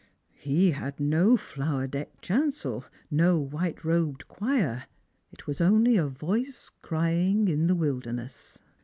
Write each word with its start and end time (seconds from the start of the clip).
He 0.39 0.71
had 0.71 0.99
no 0.99 1.37
flower 1.37 1.85
decked 1.85 2.23
chancel, 2.23 2.85
no 3.11 3.37
white 3.37 3.83
robed 3.85 4.27
choir. 4.27 4.85
It 5.31 5.45
was 5.45 5.61
only 5.61 5.99
r. 5.99 6.07
voice 6.07 6.71
crying 6.81 7.47
in 7.47 7.67
the 7.67 7.73
city 7.75 7.79
wilderness." 7.81 8.63